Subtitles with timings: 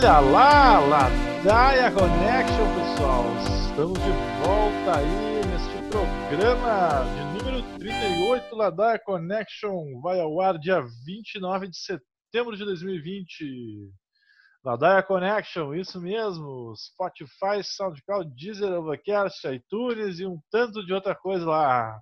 [0.00, 3.24] Olha lá, Ladaia Connection, pessoal.
[3.68, 4.12] Estamos de
[4.44, 8.54] volta aí neste programa de número 38.
[8.54, 13.90] Ladaia Connection vai ao ar dia 29 de setembro de 2020.
[14.64, 16.72] Ladaia Connection, isso mesmo.
[16.76, 22.00] Spotify, SoundCloud, Deezer, Overcast, iTunes e um tanto de outra coisa lá.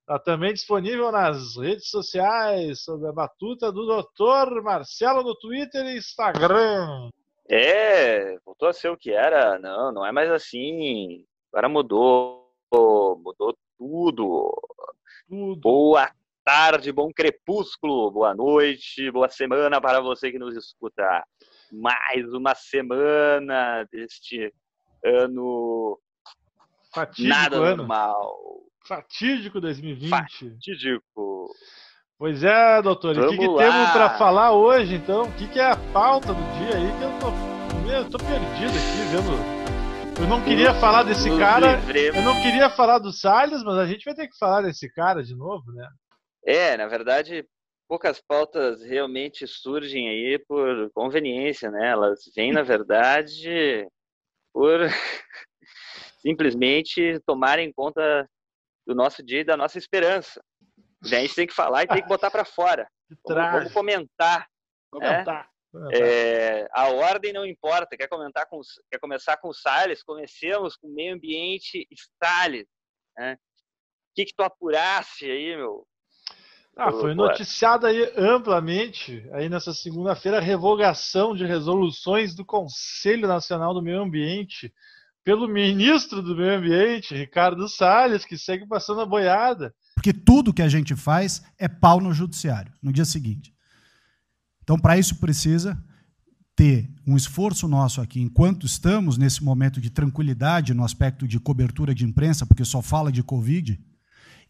[0.00, 4.60] Está também disponível nas redes sociais, sob a batuta do Dr.
[4.60, 7.08] Marcelo no Twitter e Instagram.
[7.54, 9.58] É, voltou a ser o que era.
[9.58, 11.26] Não, não é mais assim.
[11.52, 12.50] Agora mudou.
[12.72, 14.50] Mudou tudo.
[15.28, 15.60] tudo.
[15.60, 16.10] Boa
[16.42, 21.26] tarde, bom crepúsculo, boa noite, boa semana para você que nos escuta.
[21.70, 24.50] Mais uma semana deste
[25.04, 26.00] ano
[26.90, 27.76] Fatídico nada ano.
[27.76, 28.62] normal.
[28.88, 30.08] Fatídico 2020.
[30.08, 31.54] Fatídico.
[32.22, 33.16] Pois é, doutor.
[33.16, 35.24] Vamos e o que, que temos para falar hoje, então?
[35.24, 36.96] O que, que é a pauta do dia aí?
[36.96, 40.22] Que eu tô, eu tô perdido aqui, vendo.
[40.22, 41.74] Eu não queria Nos- falar desse cara.
[41.80, 42.16] livremos.
[42.16, 45.20] Eu não queria falar do Salles, mas a gente vai ter que falar desse cara
[45.20, 45.88] de novo, né?
[46.46, 47.44] É, na verdade,
[47.88, 51.88] poucas pautas realmente surgem aí por conveniência, né?
[51.90, 53.84] Elas vêm, na verdade,
[54.54, 54.78] por
[56.22, 58.28] simplesmente tomarem conta
[58.86, 60.40] do nosso dia e da nossa esperança.
[61.02, 62.88] A gente tem que falar e tem que botar para fora.
[63.12, 64.48] Que Vamos, vamos comentar.
[64.90, 65.50] Comentar.
[65.70, 65.92] Comentar.
[65.92, 67.94] É, a ordem não importa.
[67.94, 68.58] Quer comentar com,
[68.90, 70.02] quer começar com o Salles?
[70.02, 72.66] Comecemos com o meio ambiente e Salles.
[73.18, 73.34] Né?
[73.34, 75.86] O que que tu apurasse aí, meu?
[76.74, 83.74] Ah, foi noticiada aí amplamente aí nessa segunda-feira a revogação de resoluções do Conselho Nacional
[83.74, 84.72] do Meio Ambiente
[85.22, 89.74] pelo ministro do Meio Ambiente, Ricardo Salles, que segue passando a boiada.
[90.02, 93.54] Porque tudo que a gente faz é pau no judiciário no dia seguinte.
[94.64, 95.80] Então, para isso, precisa
[96.56, 101.94] ter um esforço nosso aqui, enquanto estamos nesse momento de tranquilidade no aspecto de cobertura
[101.94, 103.78] de imprensa, porque só fala de Covid,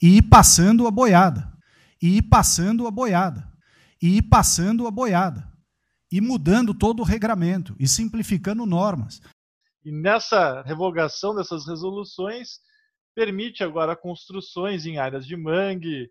[0.01, 1.53] e ir passando a boiada.
[2.01, 3.47] E ir passando a boiada.
[4.01, 5.47] E ir passando a boiada.
[6.11, 7.77] E mudando todo o regramento.
[7.79, 9.21] E simplificando normas.
[9.85, 12.59] E nessa revogação dessas resoluções,
[13.15, 16.11] permite agora construções em áreas de mangue,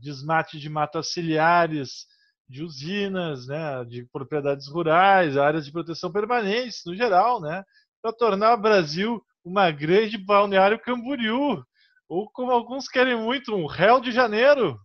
[0.00, 2.06] desmate de matas ciliares,
[2.48, 7.62] de usinas, né, de propriedades rurais, áreas de proteção permanentes, no geral, né,
[8.00, 11.62] para tornar o Brasil uma grande balneário Camboriú,
[12.08, 14.78] ou como alguns querem muito, um réu de janeiro,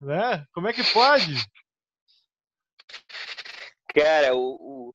[0.00, 0.44] né?
[0.52, 1.34] Como é que pode?
[3.94, 4.94] Cara, o, o-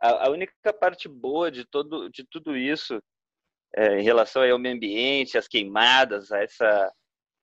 [0.00, 3.02] a, a única parte boa de, todo, de tudo isso,
[3.76, 6.92] é, em relação ao meio ambiente, às queimadas, a, essa,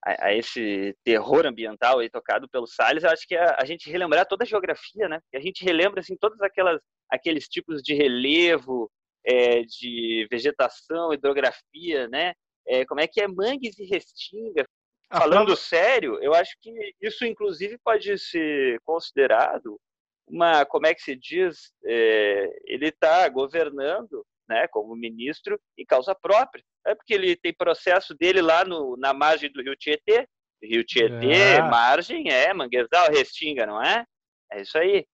[0.05, 3.65] a, a esse terror ambiental aí tocado pelo Salles, eu acho que é a, a
[3.65, 5.19] gente relembrar toda a geografia, né?
[5.31, 8.91] Que a gente relembra assim, todos aquelas, aqueles tipos de relevo,
[9.25, 12.33] é, de vegetação, hidrografia, né?
[12.67, 14.65] É, como é que é mangues e restinga,
[15.09, 19.79] falando sério, eu acho que isso inclusive pode ser considerado
[20.27, 26.15] uma, como é que se diz, é, ele está governando, né, como ministro em causa
[26.15, 30.27] própria, é porque ele tem processo dele lá no, na margem do Rio Tietê,
[30.63, 31.61] Rio Tietê, É.
[31.61, 34.05] margem é manguezal, restinga, não é?
[34.51, 35.05] É isso aí.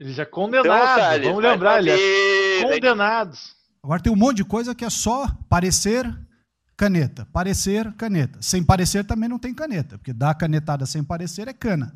[0.00, 3.36] Ele já é Então, condenado, Salles, vamos lembrar, ele é condenado.
[3.82, 6.04] Agora tem um monte de coisa que é só parecer
[6.76, 7.26] caneta.
[7.32, 8.40] Parecer caneta.
[8.42, 11.92] Sem parecer também não tem caneta, porque dar canetada sem parecer é cana.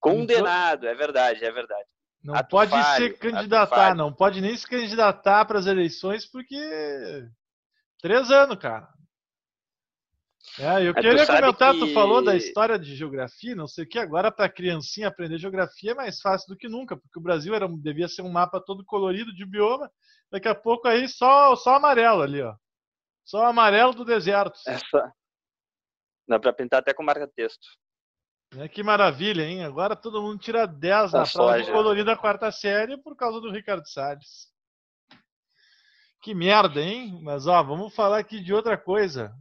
[0.00, 1.84] condenado, é verdade, é verdade.
[2.22, 6.26] Não Ato pode falho, se ato candidatar, não pode nem se candidatar para as eleições,
[6.26, 6.56] porque.
[8.00, 8.88] Três anos, cara.
[10.58, 13.68] É, eu Mas tu queria sabe comentar, tu que- falou da história de geografia, não
[13.68, 17.18] sei o que, agora para criancinha aprender geografia é mais fácil do que nunca, porque
[17.18, 19.90] o Brasil era, devia ser um mapa todo colorido de bioma,
[20.30, 22.54] daqui a pouco aí só, só amarelo ali, ó.
[23.24, 24.58] Só amarelo do deserto.
[24.66, 25.08] É só...
[26.26, 27.66] Dá para pintar até com marca-texto.
[28.54, 29.64] Né, Que maravilha, hein?
[29.64, 31.72] Agora todo mundo tira 10 Da na prova de soja.
[31.72, 34.48] colorido da quarta série por causa do Ricardo Salles.
[36.22, 37.18] Que merda, hein?
[37.22, 39.32] Mas ó, vamos falar aqui de outra coisa.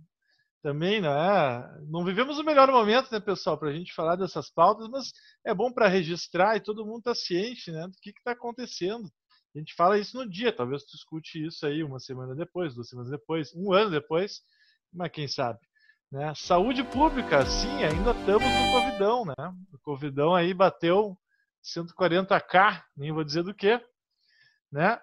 [0.62, 1.82] Também, não é?
[1.88, 5.12] Não vivemos o melhor momento, né, pessoal, para a gente falar dessas pautas, mas
[5.46, 9.10] é bom para registrar e todo mundo tá ciente, né, do que está acontecendo.
[9.56, 12.90] A gente fala isso no dia, talvez tu escute isso aí uma semana depois, duas
[12.90, 14.42] semanas depois, um ano depois,
[14.94, 15.60] mas quem sabe.
[16.12, 16.34] Né?
[16.36, 19.54] Saúde pública, sim, ainda estamos no Covidão, né?
[19.72, 21.16] O Covidão aí bateu
[21.64, 23.80] 140k, nem vou dizer do que,
[24.72, 25.00] né?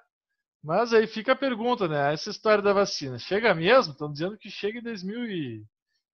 [0.64, 2.12] Mas aí fica a pergunta, né?
[2.12, 3.92] Essa história da vacina, chega mesmo?
[3.92, 5.64] Estão dizendo que chega em 2000 e,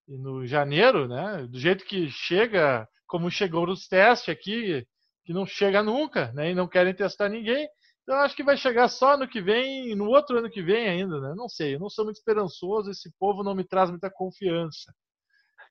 [0.08, 1.46] e no janeiro, né?
[1.46, 4.86] Do jeito que chega, como chegou nos testes aqui,
[5.24, 6.50] que não chega nunca, né?
[6.50, 7.66] E não querem testar ninguém.
[8.02, 11.20] Então acho que vai chegar só no que vem, no outro ano que vem ainda,
[11.20, 11.34] né?
[11.37, 14.93] Não sei, eu não sou muito esperançoso, esse povo não me traz muita confiança.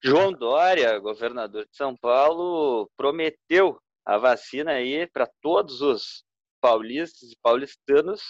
[0.04, 6.24] João Dória, governador de São Paulo, prometeu a vacina aí para todos os
[6.60, 8.22] paulistas e paulistanos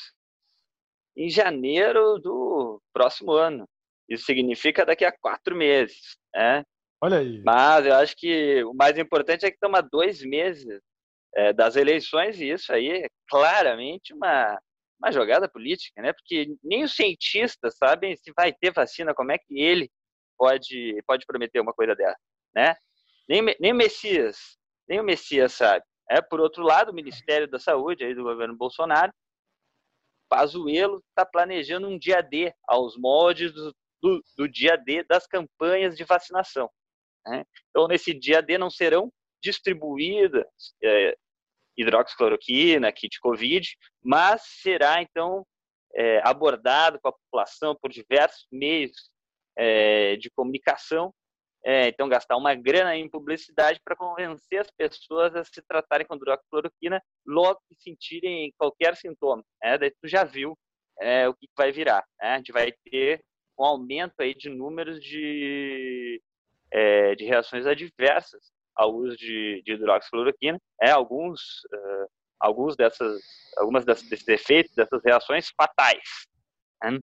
[1.16, 3.68] em janeiro do próximo ano.
[4.10, 6.18] Isso significa daqui a quatro meses.
[6.34, 6.64] Né?
[7.02, 7.42] Olha aí.
[7.44, 10.82] Mas eu acho que o mais importante é que estamos dois meses
[11.36, 14.60] é, das eleições e isso aí é claramente uma,
[15.00, 16.14] uma jogada política, né?
[16.14, 19.90] Porque nem os cientistas sabem se vai ter vacina, como é que ele
[20.38, 22.20] pode, pode prometer uma coisa dessa,
[22.56, 22.76] né?
[23.28, 24.58] Nem, nem o Messias,
[24.88, 25.86] nem o Messias sabe.
[26.10, 29.14] É, por outro lado, o Ministério da Saúde aí do governo Bolsonaro,
[30.30, 35.96] Pazuello está planejando um dia D aos moldes do, do, do dia D das campanhas
[35.96, 36.70] de vacinação.
[37.26, 37.44] Né?
[37.70, 39.12] Então, nesse dia D não serão
[39.42, 40.46] distribuídas
[40.84, 41.18] é,
[41.82, 45.46] hidroxicloroquina, kit COVID, mas será, então,
[45.94, 49.12] é, abordado com a população por diversos meios
[49.58, 51.14] é, de comunicação.
[51.64, 56.16] É, então, gastar uma grana em publicidade para convencer as pessoas a se tratarem com
[56.16, 59.44] hidroxicloroquina logo que sentirem qualquer sintoma.
[59.62, 59.78] Né?
[59.78, 60.58] Daí tu já viu
[61.00, 62.04] é, o que vai virar.
[62.20, 62.30] Né?
[62.30, 63.24] A gente vai ter
[63.60, 66.20] um aumento aí de números de,
[66.72, 70.60] é, de reações adversas ao uso de, de hidroxicloroquina.
[70.82, 71.40] É, alguns,
[71.74, 72.08] uh,
[72.40, 73.22] alguns dessas,
[73.58, 76.28] algumas desses efeitos, dessas reações fatais.
[76.84, 77.00] Né?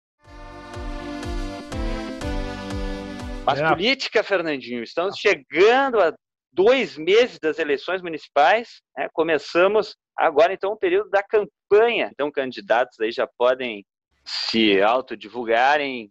[3.45, 3.69] Mas é.
[3.69, 6.15] política, Fernandinho, estamos chegando a
[6.53, 8.81] dois meses das eleições municipais.
[8.97, 9.09] Né?
[9.13, 12.11] Começamos agora, então, o período da campanha.
[12.13, 13.85] Então, candidatos aí já podem
[14.25, 16.11] se autodivulgarem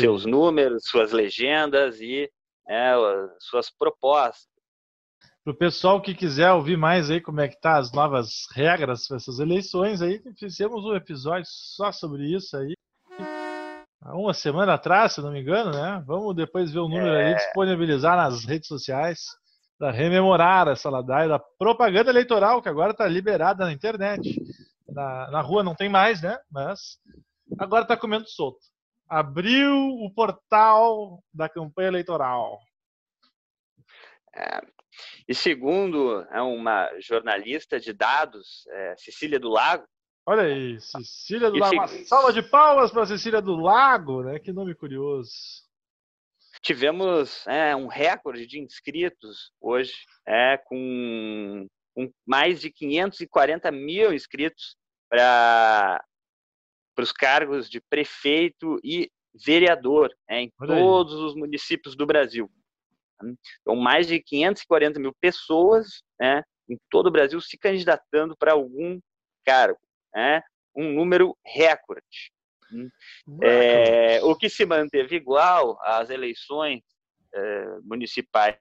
[0.00, 2.28] seus números, suas legendas e
[2.66, 2.92] né,
[3.38, 4.49] suas propostas.
[5.50, 9.08] Para o pessoal que quiser ouvir mais aí como é que tá as novas regras
[9.08, 12.74] para essas eleições aí, fizemos um episódio só sobre isso aí.
[14.00, 16.04] Há uma semana atrás, se não me engano, né?
[16.06, 17.26] Vamos depois ver o número é...
[17.26, 19.24] aí, disponibilizar nas redes sociais
[19.76, 24.40] para rememorar essa ladaia da propaganda eleitoral que agora está liberada na internet.
[24.88, 26.38] Na, na rua não tem mais, né?
[26.48, 26.96] Mas
[27.58, 28.60] agora está comendo solto.
[29.08, 32.60] Abriu o portal da campanha eleitoral.
[34.32, 34.60] É,
[35.28, 39.86] e segundo é uma jornalista de dados, é, Cecília do Lago.
[40.26, 41.74] Olha aí, Cecília do Lago.
[41.74, 44.38] Uma salva de palmas para Cecília do Lago, né?
[44.38, 45.32] Que nome curioso.
[46.62, 49.94] Tivemos é, um recorde de inscritos hoje,
[50.26, 54.76] é, com, com mais de 540 mil inscritos
[55.08, 56.04] para
[56.98, 62.50] os cargos de prefeito e vereador é, em todos os municípios do Brasil.
[63.60, 68.98] Então, mais de 540 mil pessoas né, em todo o Brasil se candidatando para algum
[69.44, 69.78] cargo.
[70.14, 70.42] Né,
[70.76, 72.32] um número recorde.
[73.42, 76.82] É, o que se manteve igual às eleições
[77.34, 78.56] é, municipais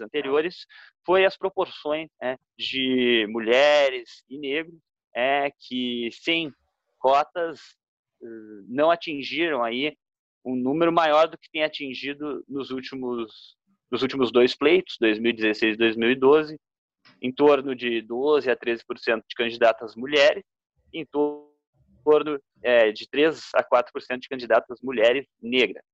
[0.00, 0.66] anteriores
[1.06, 4.78] foi as proporções né, de mulheres e negros
[5.14, 6.52] é, que sem
[6.98, 7.58] cotas
[8.22, 8.26] eh,
[8.68, 9.96] não atingiram aí
[10.44, 13.56] um número maior do que tem atingido nos últimos,
[13.90, 16.58] nos últimos dois pleitos, 2016 e 2012,
[17.20, 20.44] em torno de 12 a 13% de candidatas mulheres,
[20.92, 25.84] em torno é, de 3 a 4% de candidatas mulheres negras.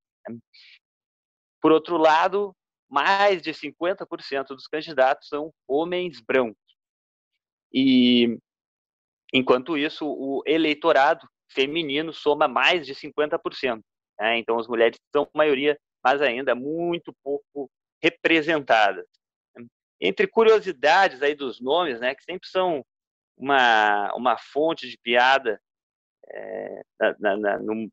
[1.61, 2.55] Por outro lado,
[2.89, 6.57] mais de 50% dos candidatos são homens brancos.
[7.73, 8.39] E,
[9.33, 13.83] enquanto isso, o eleitorado feminino soma mais de 50%.
[14.19, 14.39] Né?
[14.39, 17.71] Então, as mulheres são maioria, mas ainda muito pouco
[18.03, 19.07] representadas.
[20.01, 22.85] Entre curiosidades aí dos nomes, né, que sempre são
[23.37, 25.61] uma, uma fonte de piada
[26.29, 26.83] é,
[27.19, 27.91] na, na, no,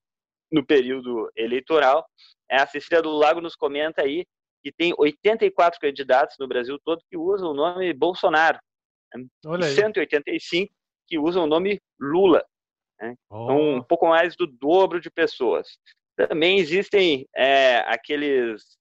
[0.51, 2.06] no, período eleitoral,
[2.50, 4.25] a Cecília do Lago nos comenta aí
[4.63, 8.58] que tem 84 candidatos no Brasil todo que usam o nome Bolsonaro,
[9.13, 9.25] né?
[9.60, 10.74] e 185
[11.08, 12.46] que usam o nome Lula.
[13.00, 13.15] Né?
[13.30, 13.44] Oh.
[13.44, 15.77] Então, um pouco mais do dobro de pessoas.
[16.15, 18.77] Também existem é, aqueles,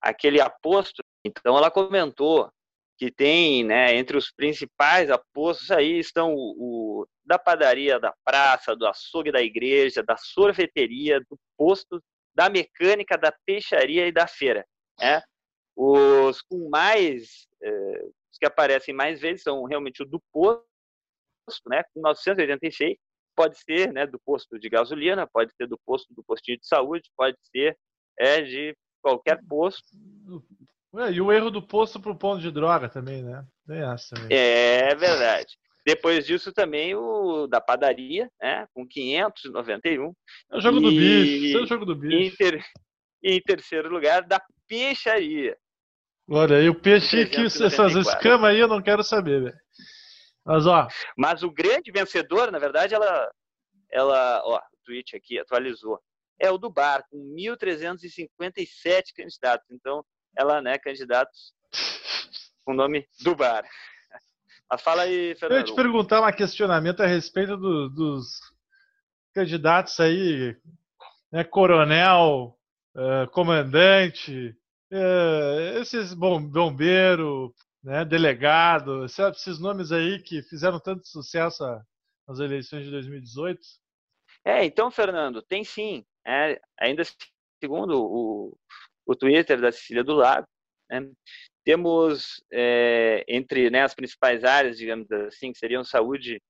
[0.00, 1.02] aquele aposto.
[1.24, 2.50] Então, ela comentou
[2.98, 8.74] que tem, né, entre os principais apostos aí estão o, o, da padaria da praça,
[8.74, 12.02] do açougue da igreja, da sorveteria, do posto,
[12.34, 14.64] da mecânica, da peixaria e da feira.
[14.98, 15.22] Né?
[15.74, 18.02] Os com mais, eh,
[18.32, 20.64] os que aparecem mais vezes são realmente o do posto,
[21.66, 22.96] né, com 986,
[23.36, 27.10] pode ser né, do posto de gasolina, pode ser do posto do postinho de saúde,
[27.16, 27.76] pode ser
[28.18, 29.86] é, de qualquer posto.
[30.96, 33.44] É, e o erro do posto para o ponto de droga também, né?
[33.66, 34.36] Tem essa também.
[34.36, 35.54] É verdade.
[35.84, 40.12] Depois disso também o da padaria, né, com 591.
[40.50, 42.16] É o jogo e, do bicho, é o jogo do bicho.
[42.16, 42.64] Em, ter,
[43.22, 45.56] em terceiro lugar, da peixaria.
[46.28, 49.65] Olha, e o peixe que essas escamas aí eu não quero saber, velho.
[50.46, 50.86] Mas ó.
[51.16, 53.28] Mas o grande vencedor, na verdade, ela,
[53.90, 56.00] ela, ó, o tweet aqui atualizou.
[56.40, 59.66] É o do bar, com 1.357 candidatos.
[59.70, 60.04] Então,
[60.38, 61.52] ela, né, candidatos
[62.64, 63.64] com o nome do bar.
[64.70, 65.58] Mas fala aí, Fernando.
[65.58, 68.38] Eu ia te perguntar um questionamento a respeito do, dos
[69.34, 70.56] candidatos aí,
[71.32, 72.56] né, coronel,
[72.94, 74.54] uh, comandante,
[74.92, 77.52] uh, esses bom, bombeiro,
[77.86, 81.62] né, delegado, esses nomes aí que fizeram tanto sucesso
[82.26, 83.60] nas eleições de 2018.
[84.44, 86.04] É, então, Fernando, tem sim.
[86.26, 87.04] É, ainda
[87.62, 88.58] segundo o,
[89.06, 90.48] o Twitter da Cecília do Lago,
[90.90, 91.08] né,
[91.64, 96.42] temos é, entre né, as principais áreas, digamos assim, que seriam saúde,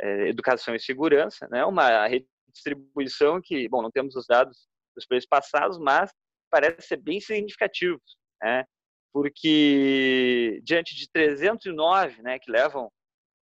[0.00, 5.28] é, educação e segurança, né, uma redistribuição que, bom, não temos os dados dos preços
[5.28, 6.12] passados, mas
[6.48, 8.00] parece ser bem significativo,
[8.40, 8.64] né,
[9.18, 12.88] porque diante de 309, né, que levam,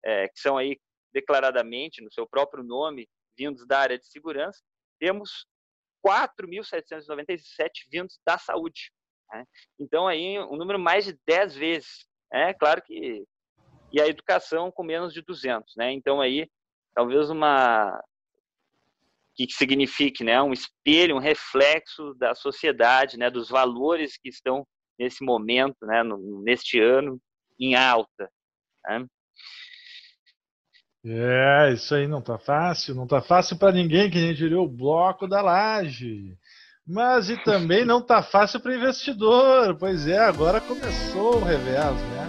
[0.03, 0.81] é, que são aí
[1.13, 3.07] declaradamente no seu próprio nome
[3.37, 4.59] vindos da área de segurança,
[4.99, 5.47] temos
[6.03, 7.43] 4.797
[7.93, 8.91] vindos da saúde,
[9.31, 9.45] né?
[9.79, 12.07] Então, aí, um número mais de 10 vezes.
[12.33, 12.55] É né?
[12.55, 13.27] claro que.
[13.93, 15.75] E a educação com menos de 200.
[15.77, 15.93] Né?
[15.93, 16.51] Então, aí,
[16.95, 18.03] talvez uma.
[19.35, 20.41] que signifique né?
[20.41, 23.29] um espelho, um reflexo da sociedade, né?
[23.29, 24.67] dos valores que estão
[24.99, 26.03] nesse momento, né?
[26.43, 27.21] neste ano,
[27.59, 28.31] em alta.
[28.87, 29.07] Né?
[31.05, 34.69] É, isso aí não tá fácil, não tá fácil para ninguém que nem diria o
[34.69, 36.37] bloco da laje.
[36.87, 39.77] Mas e também não tá fácil para investidor.
[39.79, 42.29] Pois é, agora começou o revés, né?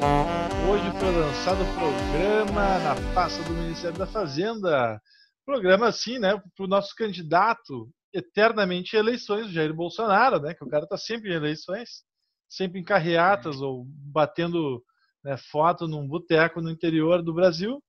[0.69, 5.01] Hoje foi lançado o programa na pasta do Ministério da Fazenda.
[5.45, 10.53] Programa assim, né, para o nosso candidato eternamente em eleições, Jair Bolsonaro, né?
[10.53, 12.03] Que o cara tá sempre em eleições,
[12.49, 14.83] sempre em carreatas ou batendo
[15.23, 17.83] né, foto num boteco no interior do Brasil.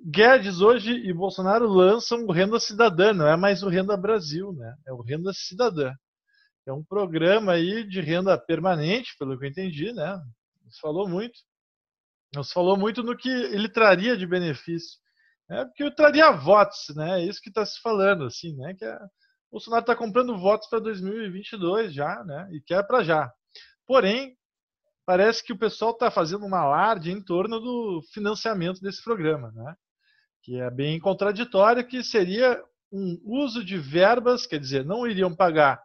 [0.00, 4.74] Guedes hoje e Bolsonaro lançam o Renda Cidadã, não é mais o Renda Brasil, né?
[4.86, 5.92] É o Renda Cidadã.
[6.68, 10.20] É um programa aí de renda permanente, pelo que eu entendi, né?
[10.62, 11.38] Nos falou muito.
[12.34, 14.98] Nos falou muito no que ele traria de benefício.
[15.50, 17.22] É porque traria votos, né?
[17.22, 18.74] É isso que está se falando, assim, né?
[18.74, 18.98] Que é,
[19.50, 22.48] Bolsonaro está comprando votos para 2022 já, né?
[22.52, 23.32] E quer para já.
[23.88, 24.36] Porém,
[25.04, 29.74] parece que o pessoal está fazendo uma alarde em torno do financiamento desse programa, né?
[30.42, 35.82] que é bem contraditório, que seria um uso de verbas, quer dizer, não iriam pagar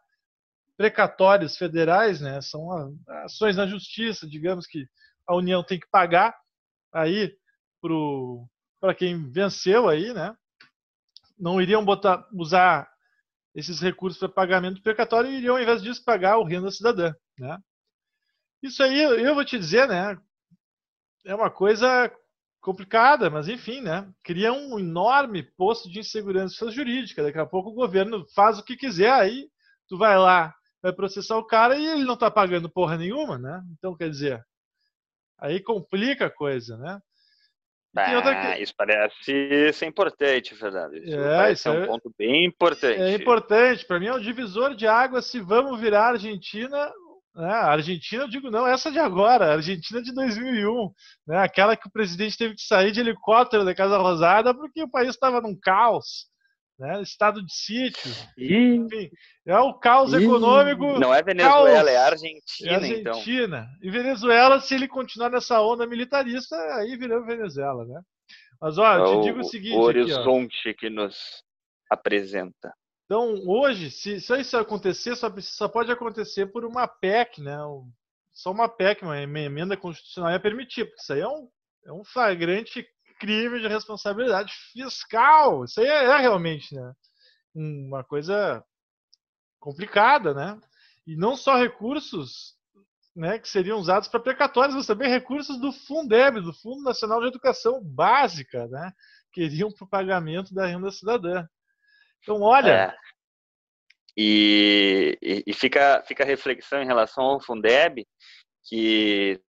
[0.77, 2.41] precatórios federais, né?
[2.41, 4.87] São ações na justiça, digamos que
[5.27, 6.33] a União tem que pagar
[6.93, 7.35] aí
[8.79, 10.33] para quem venceu aí, né?
[11.37, 12.89] Não iriam botar, usar
[13.53, 17.57] esses recursos para pagamento precatório e iriam, ao invés disso, pagar o renda cidadã, né?
[18.63, 20.17] Isso aí, eu vou te dizer, né?
[21.25, 22.09] É uma coisa
[22.61, 24.09] complicada, mas enfim, né?
[24.23, 27.21] Cria um enorme posto de insegurança jurídica.
[27.21, 29.49] Daqui a pouco o governo faz o que quiser, aí
[29.89, 33.61] tu vai lá, vai processar o cara e ele não tá pagando porra nenhuma, né?
[33.77, 34.41] Então, quer dizer,
[35.37, 37.01] aí complica a coisa, né?
[37.95, 40.95] Ah, Isso parece ser importante, Fernando.
[40.97, 42.99] Isso é, isso é um ponto bem importante.
[42.99, 43.85] É importante.
[43.85, 46.91] Para mim é um divisor de águas se vamos virar Argentina
[47.35, 50.91] é, a Argentina, eu digo não, essa de agora, a Argentina de 2001,
[51.27, 54.89] né, aquela que o presidente teve que sair de helicóptero da Casa Rosada porque o
[54.89, 56.27] país estava num caos,
[56.77, 58.11] né, estado de sítio.
[58.37, 59.09] Enfim,
[59.47, 60.99] é o caos econômico.
[60.99, 63.69] Não é Venezuela, caos, é Argentina, é Argentina.
[63.71, 63.87] Então.
[63.87, 67.99] E Venezuela, se ele continuar nessa onda militarista, aí virou Venezuela, né?
[68.61, 69.75] Mas olha, eu te é digo o seguinte.
[69.75, 71.43] O horizonte aqui, que nos
[71.89, 72.73] apresenta.
[73.13, 77.59] Então, hoje, se, se isso acontecer, só, só, pode acontecer por uma PEC, né?
[78.31, 81.47] Só uma PEC, uma emenda constitucional ia permitir, porque isso aí é um,
[81.85, 82.83] é um flagrante
[83.19, 85.63] crime de responsabilidade fiscal.
[85.63, 86.91] Isso aí é, é realmente né?
[87.53, 88.65] uma coisa
[89.59, 90.59] complicada, né?
[91.05, 92.55] E não só recursos
[93.15, 97.27] né, que seriam usados para precatórios, mas também recursos do Fundeb, do Fundo Nacional de
[97.27, 98.91] Educação Básica, né,
[99.31, 101.47] que iriam para o pagamento da renda cidadã.
[102.23, 102.71] Então, olha.
[102.71, 102.97] É.
[104.15, 108.07] E, e, fica, fica a reflexão em relação ao Fundeb,
[108.63, 109.41] que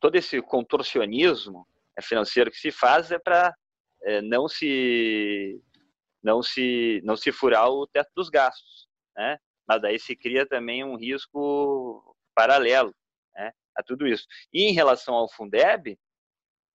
[0.00, 1.66] todo esse contorcionismo
[2.02, 3.54] financeiro que se faz é para
[4.02, 5.62] é, não se
[6.20, 9.38] não se não se furar o teto dos gastos, né?
[9.66, 12.92] Mas daí se cria também um risco paralelo,
[13.32, 13.52] né?
[13.76, 14.26] A tudo isso.
[14.52, 15.96] E em relação ao Fundeb,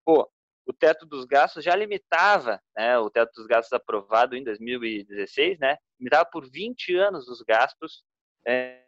[0.06, 0.30] pô,
[0.68, 5.78] o teto dos gastos já limitava, né, o teto dos gastos aprovado em 2016, né,
[5.98, 8.04] limitava por 20 anos os gastos
[8.46, 8.84] é,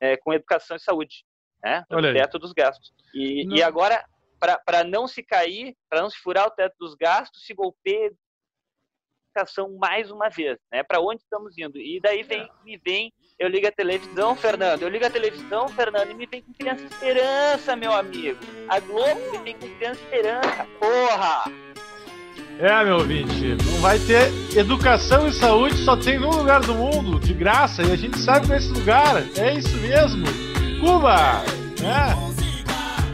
[0.00, 1.24] é, com educação e saúde,
[1.62, 2.92] né, o teto dos gastos.
[3.14, 4.04] E, e agora,
[4.38, 8.12] para não se cair, para não se furar o teto dos gastos, se golpeia
[9.34, 11.78] educação mais uma vez, né, para onde estamos indo.
[11.78, 14.82] E daí vem, me vem eu ligo a televisão, Fernando.
[14.82, 18.38] Eu ligo a televisão, Fernando, e me vem com criança esperança, meu amigo.
[18.68, 21.52] A Globo me vem com criança esperança, porra!
[22.60, 27.18] É, meu ouvinte, não vai ter educação e saúde, só tem num lugar do mundo,
[27.18, 29.16] de graça, e a gente sabe que é esse lugar.
[29.36, 30.24] É isso mesmo.
[30.80, 31.42] Cuba!
[31.82, 32.14] Né?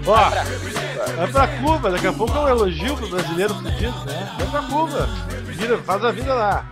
[0.07, 0.31] Ó,
[1.17, 4.37] vai pra Cuba, daqui a pouco é um elogio pro brasileiro fudido, né?
[4.39, 5.09] Vai pra Cuba,
[5.85, 6.65] faz a vida lá.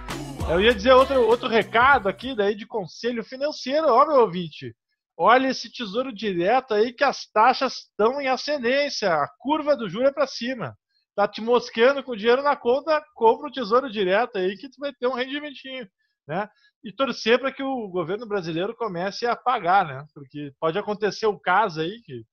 [0.51, 4.75] Eu ia dizer outro, outro recado aqui, daí de conselho financeiro, ó, meu ouvinte.
[5.17, 10.07] Olha esse tesouro direto aí que as taxas estão em ascendência, a curva do juro
[10.07, 10.75] é para cima.
[11.15, 14.93] Tá te mosqueando com dinheiro na conta, compra o tesouro direto aí que tu vai
[14.93, 15.87] ter um rendimentinho,
[16.27, 16.49] né?
[16.83, 20.07] E torcer para que o governo brasileiro comece a pagar, né?
[20.15, 22.25] Porque pode acontecer o caso aí que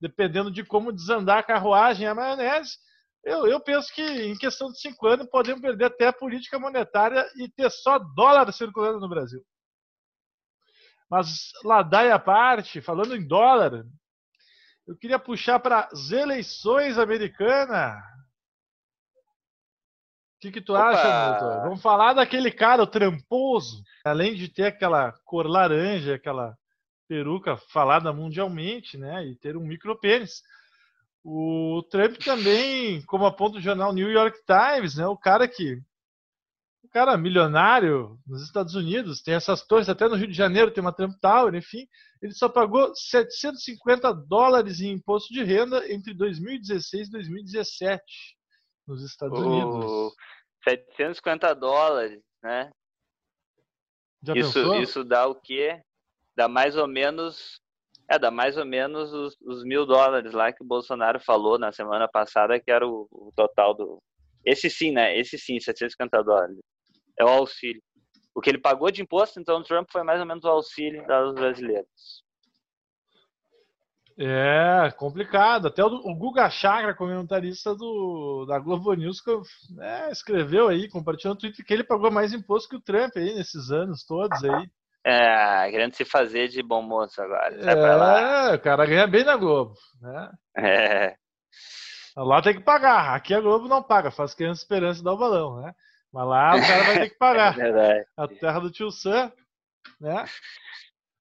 [0.00, 2.76] dependendo de como desandar a carruagem, a maionese,
[3.26, 7.28] eu, eu penso que em questão de cinco anos podemos perder até a política monetária
[7.36, 9.44] e ter só dólar circulando no Brasil.
[11.10, 13.84] Mas ladaia à parte, falando em dólar,
[14.86, 17.96] eu queria puxar para as eleições americanas.
[20.36, 20.90] O que, que tu Opa.
[20.90, 21.62] acha, Milton?
[21.62, 23.82] Vamos falar daquele cara, o tramposo.
[24.04, 26.54] Além de ter aquela cor laranja, aquela
[27.08, 29.26] peruca falada mundialmente, né?
[29.26, 30.42] E ter um micropênis.
[31.28, 35.82] O Trump também, como aponta o jornal New York Times, né, o cara que
[36.84, 40.80] o cara milionário nos Estados Unidos, tem essas torres, até no Rio de Janeiro tem
[40.80, 41.88] uma Trump Tower, enfim,
[42.22, 48.02] ele só pagou 750 dólares em imposto de renda entre 2016 e 2017
[48.86, 50.14] nos Estados Unidos.
[50.62, 52.70] 750 dólares, né?
[54.22, 54.80] Já isso, pensou?
[54.80, 55.82] isso dá o quê?
[56.36, 57.60] Dá mais ou menos
[58.08, 61.72] é, dá mais ou menos os, os, mil dólares lá que o Bolsonaro falou na
[61.72, 64.02] semana passada, que era o, o, total do.
[64.44, 65.18] Esse sim, né?
[65.18, 66.56] Esse sim, 750 dólares.
[67.18, 67.82] É o auxílio.
[68.34, 71.04] O que ele pagou de imposto, então, o Trump foi mais ou menos o auxílio
[71.06, 72.24] dos brasileiros.
[74.18, 75.66] É, complicado.
[75.66, 79.22] Até o, Guga Chakra, comentarista do, da Globo News,
[79.80, 83.34] é, escreveu aí, compartilhou no Twitter que ele pagou mais imposto que o Trump aí
[83.34, 84.70] nesses anos todos aí.
[85.08, 87.62] É, querendo se fazer de bom moço agora.
[87.62, 90.32] Sai é, o cara ganha bem na Globo, né?
[90.56, 91.16] É.
[92.16, 93.14] Lá tem que pagar.
[93.14, 95.72] Aqui a Globo não paga, faz criança esperança e dá o balão, né?
[96.12, 97.54] Mas lá o cara vai ter que pagar.
[97.56, 98.04] É.
[98.16, 99.30] A terra do tio Sam,
[100.00, 100.24] né?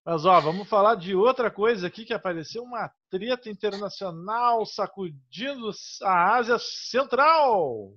[0.03, 5.69] Mas ó, vamos falar de outra coisa aqui que apareceu uma treta internacional sacudindo
[6.01, 7.93] a Ásia Central.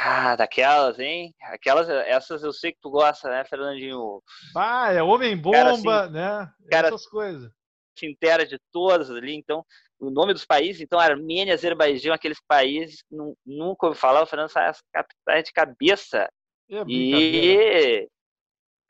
[0.00, 1.34] Ah, daquelas, hein?
[1.42, 4.22] Aquelas, essas eu sei que tu gosta, né, Fernandinho?
[4.56, 6.52] Ah, é Homem-Bomba, assim, né?
[6.70, 7.50] Cara, Essas coisas.
[7.96, 9.66] Te inteira de todas ali, então,
[9.98, 14.50] o nome dos países, então, Armênia, Azerbaijão, aqueles países que nunca ouvi falar, o Fernando
[14.50, 16.30] sai as capitais de cabeça.
[16.70, 18.08] É e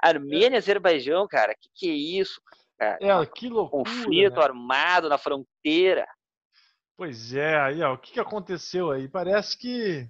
[0.02, 2.38] Armênia, Azerbaijão, cara, que que é isso?
[2.78, 2.98] Cara?
[3.00, 3.82] É, que loucura.
[3.82, 4.44] Conflito né?
[4.44, 6.06] armado na fronteira.
[6.98, 9.08] Pois é, aí, ó, o que, que aconteceu aí?
[9.08, 10.06] Parece que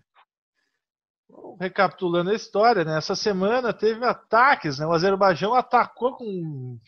[1.61, 2.97] recapitulando a história, né?
[2.97, 4.87] essa semana teve ataques, né?
[4.87, 6.79] o Azerbaijão atacou com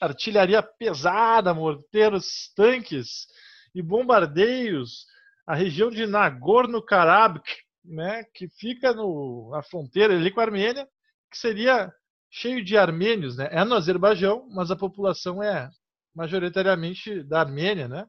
[0.00, 3.26] artilharia pesada, morteiros, tanques
[3.74, 5.06] e bombardeios
[5.46, 7.48] a região de Nagorno-Karabakh,
[7.84, 8.24] né?
[8.34, 10.88] que fica no, na fronteira ali com a Armênia,
[11.30, 11.92] que seria
[12.30, 13.48] cheio de armênios, né?
[13.50, 15.68] É no Azerbaijão, mas a população é
[16.14, 18.06] majoritariamente da Armênia, né?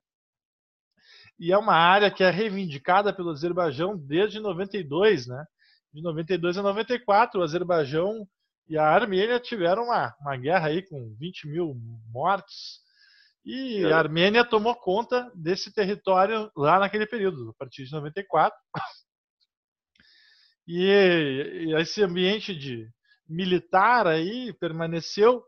[1.37, 5.45] E é uma área que é reivindicada pelo Azerbaijão desde 92, né?
[5.93, 8.27] De 92 a 94, o Azerbaijão
[8.67, 11.75] e a Armênia tiveram uma, uma guerra aí com 20 mil
[12.11, 12.81] mortos.
[13.45, 18.57] E a Armênia tomou conta desse território lá naquele período, a partir de 94.
[20.65, 22.89] E, e esse ambiente de
[23.27, 25.43] militar aí permaneceu.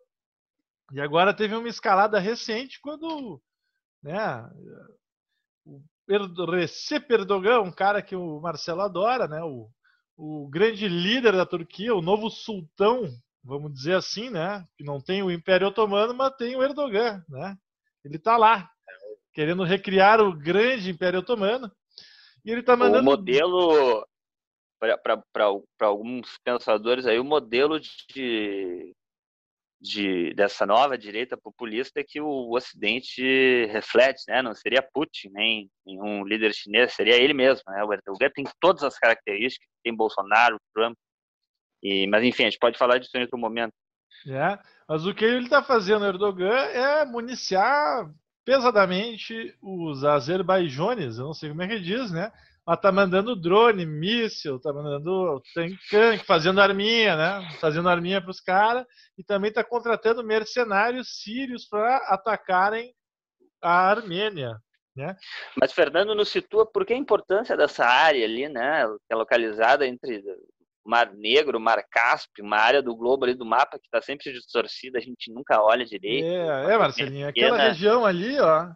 [0.91, 3.41] E agora teve uma escalada recente quando
[4.03, 4.45] né,
[5.65, 5.81] o
[6.51, 9.69] Recep Erdogan, um cara que o Marcelo adora, né, o
[10.17, 13.09] o grande líder da Turquia, o novo sultão,
[13.43, 14.65] vamos dizer assim, né?
[14.77, 17.55] Que não tem o Império Otomano, mas tem o Erdogan, né?
[18.03, 18.69] Ele está lá,
[19.33, 21.71] querendo recriar o grande Império Otomano.
[22.43, 23.01] E ele está mandando.
[23.01, 24.07] O modelo,
[24.79, 25.45] para
[25.81, 28.93] alguns pensadores aí, o modelo de,
[29.85, 34.41] de, dessa nova direita populista que o Ocidente reflete, né?
[34.41, 37.83] Não seria Putin nem nenhum líder chinês, seria ele mesmo, né?
[37.83, 40.97] O Erdogan tem todas as características, tem Bolsonaro, Trump,
[41.83, 43.73] e, mas enfim, a gente pode falar disso em outro momento.
[44.27, 48.09] É, mas o que ele está fazendo, Erdogan, é municiar
[48.43, 52.31] pesadamente os azerbaijones, eu não sei como é que diz, né?
[52.65, 57.47] Mas tá mandando drone, míssil, tá mandando tanque, fazendo arminha, né?
[57.61, 58.85] Fazendo arminha para os caras
[59.17, 62.91] e também tá contratando mercenários sírios para atacarem
[63.61, 64.57] a Armênia,
[64.95, 65.15] né?
[65.59, 68.87] Mas Fernando nos situa por que a importância dessa área ali, né?
[69.07, 70.23] Que é localizada entre
[70.83, 74.97] Mar Negro, Mar Cáspio, uma área do globo ali do mapa que está sempre distorcida,
[74.97, 76.25] a gente nunca olha direito.
[76.25, 78.69] É, é Marcelinho, aquela região ali, ó,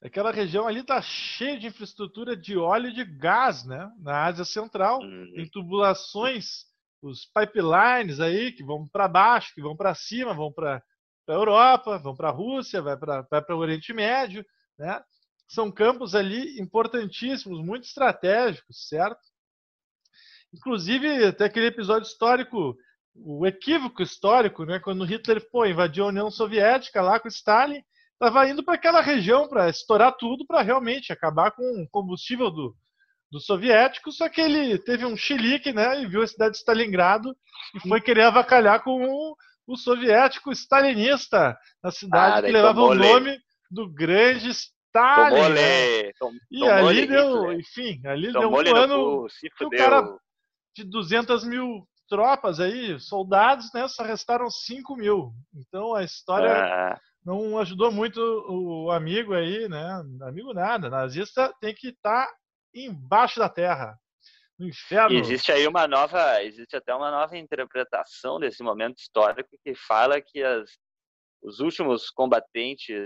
[0.00, 3.90] Aquela região ali está cheia de infraestrutura de óleo e de gás, né?
[3.98, 5.32] Na Ásia Central, uhum.
[5.34, 6.66] tem tubulações,
[7.02, 10.82] os pipelines aí que vão para baixo, que vão para cima, vão para
[11.28, 14.46] a Europa, vão para a Rússia, vai para o Oriente Médio,
[14.78, 15.02] né?
[15.48, 19.20] São campos ali importantíssimos, muito estratégicos, certo?
[20.52, 22.76] Inclusive, até aquele episódio histórico,
[23.16, 24.78] o equívoco histórico, né?
[24.78, 27.82] Quando Hitler pô, invadiu a União Soviética lá com Stalin,
[28.20, 32.76] estava indo para aquela região para estourar tudo, para realmente acabar com o combustível do,
[33.30, 37.34] do soviético, só que ele teve um chilique, né, e viu a cidade de Stalingrado
[37.74, 39.36] e foi querer avacalhar com o,
[39.68, 43.38] o soviético stalinista na cidade ah, que levava o nome
[43.70, 45.36] do grande Stalin.
[45.36, 46.12] Tomou né?
[46.18, 49.26] Tom, e ali deu, enfim, ali deu um plano
[49.56, 50.02] que o cara
[50.74, 55.32] de 200 mil tropas aí, soldados, né, só restaram 5 mil.
[55.54, 60.02] Então a história ah não ajudou muito o amigo aí, né?
[60.22, 62.34] Amigo nada, nazista tem que estar tá
[62.74, 63.98] embaixo da terra,
[64.58, 65.14] no inferno.
[65.14, 70.20] E existe aí uma nova, existe até uma nova interpretação desse momento histórico que fala
[70.20, 70.70] que as,
[71.42, 72.96] os últimos combatentes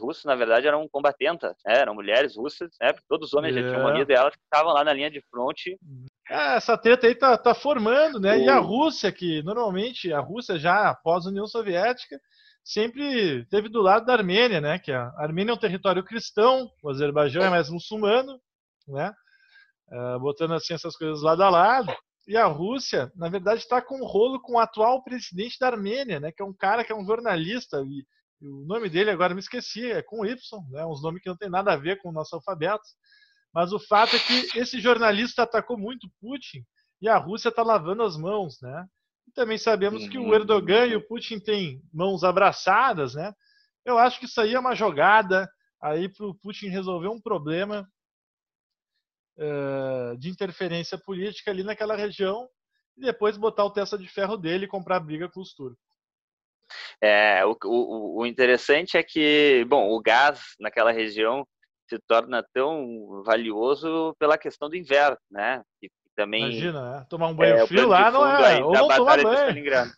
[0.00, 1.78] russos, na verdade, eram combatentas, né?
[1.78, 2.92] eram mulheres russas, né?
[3.08, 3.62] Todos os homens é.
[3.62, 5.76] já tinham morrido e elas estavam lá na linha de fronte.
[6.30, 8.36] É, essa treta aí tá, tá formando, né?
[8.36, 8.40] O...
[8.40, 12.20] E a Rússia, que normalmente a Rússia já após a União Soviética,
[12.64, 14.78] sempre teve do lado da Armênia, né?
[14.78, 18.40] Que a Armênia é um território cristão, o Azerbaijão é mais muçulmano,
[18.86, 19.12] né?
[19.88, 21.94] Uh, botando assim essas coisas lado a lado.
[22.26, 26.20] E a Rússia, na verdade, está com um rolo com o atual presidente da Armênia,
[26.20, 26.30] né?
[26.30, 28.06] Que é um cara que é um jornalista e,
[28.40, 30.36] e o nome dele agora me esqueci, é com Y,
[30.70, 30.86] né?
[30.86, 32.84] Uns nomes que não tem nada a ver com o nosso alfabeto.
[33.52, 36.64] Mas o fato é que esse jornalista atacou muito Putin
[37.02, 38.86] e a Rússia está lavando as mãos, né?
[39.34, 40.10] Também sabemos uhum.
[40.10, 40.34] que o uhum.
[40.34, 43.32] Erdogan e o Putin têm mãos abraçadas, né?
[43.84, 47.88] Eu acho que isso aí é uma jogada aí para o Putin resolver um problema
[49.36, 52.48] uh, de interferência política ali naquela região
[52.96, 55.82] e depois botar o testa de ferro dele e comprar briga com os turcos.
[57.00, 61.46] É, o, o, o interessante é que, bom, o gás naquela região
[61.88, 65.62] se torna tão valioso pela questão do inverno, né?
[65.80, 66.42] Que também.
[66.42, 67.06] Imagina, né?
[67.08, 68.62] Tomar um banho é, frio lá não é.
[68.62, 69.92] Ou não tomar banho.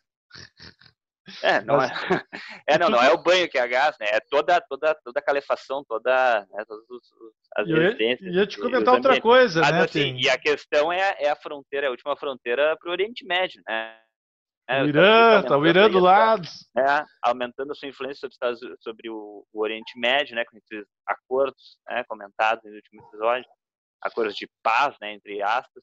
[1.42, 1.90] É, não Mas...
[1.90, 1.94] é.
[2.66, 4.06] É, não, não é o banho que é a gás, né?
[4.10, 6.84] É toda, toda, toda a calefação, toda, né, todas
[7.56, 8.34] as residências.
[8.34, 9.80] E ia te comentar outra coisa, Mas, né?
[9.82, 13.62] Assim, e a questão é, é a fronteira, a última fronteira para o Oriente Médio,
[13.68, 13.98] né?
[14.66, 16.48] É, o Irã, tá o Irã do lado.
[16.78, 21.76] É, aumentando a sua influência sobre, sobre o, o, Oriente Médio, né, com esses acordos
[21.86, 23.46] né, comentados no último episódio,
[24.00, 25.82] acordos de paz, né, entre aspas.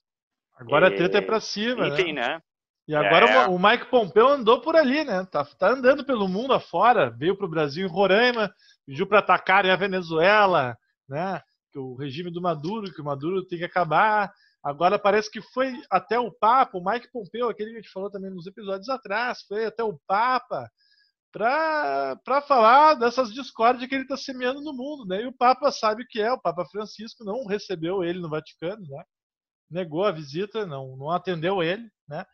[0.61, 2.35] Agora a treta é pra cima, Enfim, né?
[2.35, 2.41] né?
[2.87, 3.47] E agora é.
[3.47, 5.25] o Mike Pompeu andou por ali, né?
[5.31, 8.53] Tá, tá andando pelo mundo afora, veio pro Brasil em Roraima,
[8.85, 10.77] pediu para atacarem a Venezuela,
[11.09, 11.41] né?
[11.71, 14.31] Que o regime do Maduro, que o Maduro tem que acabar.
[14.63, 18.11] Agora parece que foi até o Papa, o Mike Pompeu, aquele que a gente falou
[18.11, 20.69] também nos episódios atrás, foi até o Papa
[21.31, 25.23] para falar dessas discórdias que ele está semeando no mundo, né?
[25.23, 28.85] E o Papa sabe o que é, o Papa Francisco não recebeu ele no Vaticano,
[28.87, 29.03] né?
[29.71, 32.25] Negou a visita, não, não atendeu ele, né?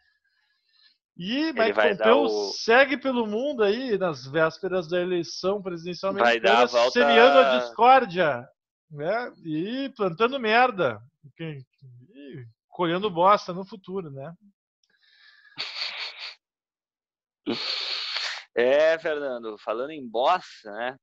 [1.16, 2.30] E Mike Pompeu o...
[2.52, 6.92] segue pelo mundo aí nas vésperas da eleição presidencial americana, volta...
[6.92, 8.48] semeando a discórdia,
[8.92, 9.34] né?
[9.44, 11.02] E plantando merda,
[11.40, 14.34] e colhendo bosta no futuro, né?
[18.60, 20.98] É, Fernando, falando em bossa, né?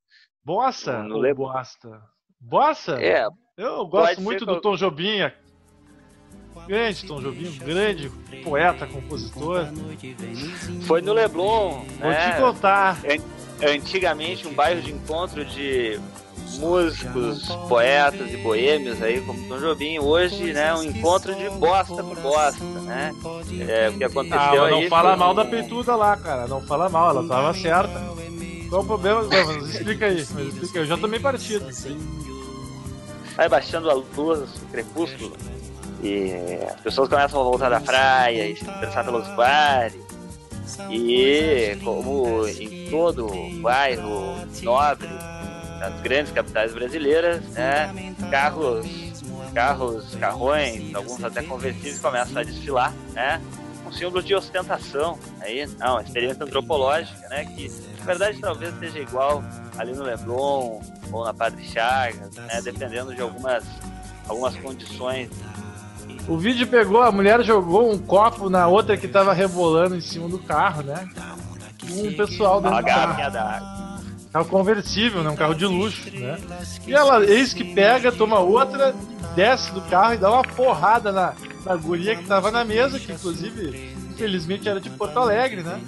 [0.44, 2.02] Bossa no, no ou bosta?
[2.40, 3.00] Bossa?
[3.00, 3.28] É.
[3.56, 5.20] Eu gosto muito do Tom Jobim,
[6.66, 8.10] Grande Tom Jobim, grande
[8.42, 9.66] poeta, compositor.
[10.86, 11.84] Foi no Leblon.
[12.00, 12.32] Vou né?
[12.32, 13.00] te contar.
[13.62, 16.00] Antigamente um bairro de encontro de
[16.58, 22.16] músicos, poetas e boêmios aí, como Tom Jobim, hoje, né, um encontro de bosta por
[22.20, 23.12] bosta, né?
[23.68, 26.46] É, o que aconteceu ah, não aí fala foi- mal da peituda lá, cara.
[26.46, 28.00] Não fala mal, ela tava certa.
[28.68, 29.22] Qual o problema?
[29.22, 30.84] Não, mas explica aí, mas explica aí.
[30.84, 31.66] Eu já tomei partido.
[33.36, 35.36] vai baixando a luz, o crepúsculo,
[36.04, 40.04] e as pessoas começam a voltar da praia e se interessar pelos bares.
[40.90, 45.08] E como em todo bairro nobre
[45.80, 48.86] das grandes capitais brasileiras, né, carros,
[49.54, 53.40] carros, carrões, alguns até conversíveis começam a desfilar, né,
[53.86, 59.44] um símbolo de ostentação, aí, não, experiência antropológica, né, que na verdade talvez seja igual
[59.78, 60.80] ali no Leblon
[61.12, 63.64] ou na Padre Chagas, né, dependendo de algumas,
[64.28, 65.30] algumas condições.
[66.26, 70.28] O vídeo pegou, a mulher jogou um copo na outra que tava rebolando em cima
[70.28, 71.06] do carro, né?
[71.90, 73.30] Um pessoal dentro do carro.
[73.30, 73.84] d'água.
[74.32, 75.30] Carro conversível, né?
[75.30, 76.38] Um carro de luxo, né?
[76.86, 78.94] E ela, eis que pega, toma outra,
[79.36, 81.34] desce do carro e dá uma porrada na,
[81.64, 85.78] na guria que tava na mesa, que inclusive, infelizmente, era de Porto Alegre, né?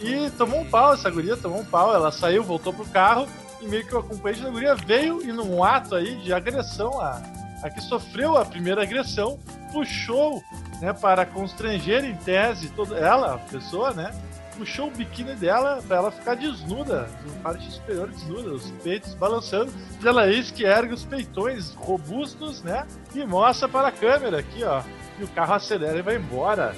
[0.00, 3.26] E tomou um pau, essa guria tomou um pau, ela saiu, voltou pro carro
[3.60, 7.20] e meio que o acompanhante da guria veio e num ato aí de agressão a,
[7.62, 9.38] a que sofreu a primeira agressão,
[9.72, 10.42] puxou,
[10.80, 14.10] né, para constranger em tese toda ela, a pessoa, né?
[14.56, 17.08] Puxou o biquíni dela pra ela ficar desnuda,
[17.42, 19.70] parte superior desnuda, os peitos balançando.
[20.02, 22.86] E ela eis que ergue os peitões robustos, né?
[23.14, 24.82] E mostra para a câmera aqui, ó.
[25.18, 26.74] E o carro acelera e vai embora.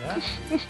[0.00, 0.22] Né?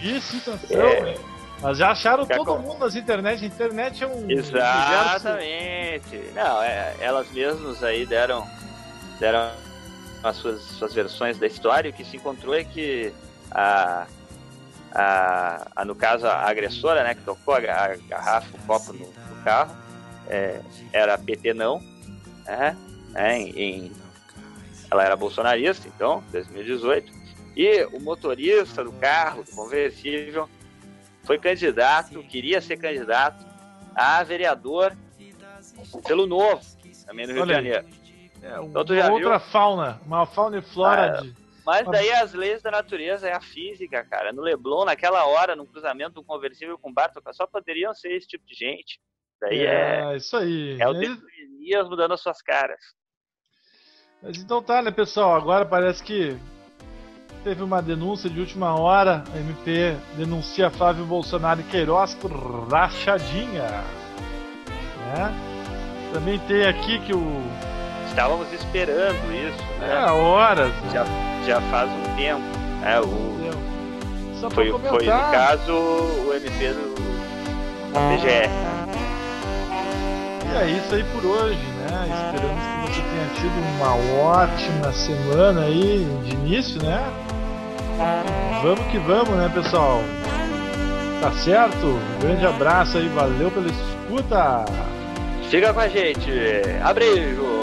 [0.00, 1.14] Que situação, É.
[1.62, 3.44] Mas já acharam Que todo acon- mundo nas internet.
[3.44, 6.16] A internet é um Exatamente.
[6.34, 8.46] Não, é, elas mesmas aí deram,
[9.20, 9.52] deram
[10.24, 11.90] as suas, suas versões da história.
[11.90, 13.12] O que se encontrou é que
[13.50, 14.06] a,
[14.92, 18.92] a, a, no caso a agressora, né, que tocou a, ga- a garrafa, o copo
[18.92, 19.76] no, no carro,
[20.28, 20.60] é,
[20.92, 21.80] era PT não,
[22.44, 22.76] né,
[23.10, 23.50] né, em,
[23.86, 23.92] em-
[24.90, 27.12] ela era bolsonarista, então, 2018,
[27.56, 30.48] e o motorista do carro, do conversível,
[31.22, 33.46] foi candidato, queria ser candidato
[33.94, 34.96] a vereador
[36.06, 36.60] pelo Novo,
[37.06, 37.68] também no Rio Olha de.
[37.68, 37.99] Janeiro.
[38.42, 41.34] É uma Então já outra fauna, uma fauna e flora Ah, de.
[41.64, 44.32] Mas daí as leis da natureza é a física, cara.
[44.32, 48.26] No Leblon, naquela hora, no cruzamento do conversível com o Bartok, só poderiam ser esse
[48.26, 48.98] tipo de gente.
[49.40, 50.76] Daí é, É, isso aí.
[50.80, 52.80] é o Eles- determinismo dando as suas caras.
[54.22, 55.34] Mas então tá, né, pessoal?
[55.36, 56.36] Agora parece que
[57.44, 59.22] teve uma denúncia de última hora.
[59.34, 62.30] A MP denuncia Flávio Bolsonaro e Queiroz por
[62.70, 63.62] rachadinha.
[65.06, 66.10] Né?
[66.12, 67.20] Também tem aqui que o.
[68.20, 70.10] Estávamos esperando isso, É, né?
[70.10, 70.68] horas.
[70.68, 70.90] né?
[70.92, 71.06] Já,
[71.46, 72.42] já faz um tempo.
[72.84, 73.50] É, o,
[74.38, 76.94] Só foi, foi, no caso, o MP do
[77.94, 78.50] PGR.
[80.44, 82.08] E é isso aí por hoje, né?
[82.26, 87.02] Esperamos que você tenha tido uma ótima semana aí de início, né?
[88.62, 90.02] Vamos que vamos, né, pessoal?
[91.22, 91.86] Tá certo?
[91.86, 94.66] Um grande abraço aí, valeu pela escuta!
[95.48, 96.30] Fica com a gente.
[96.84, 97.59] Abreijo!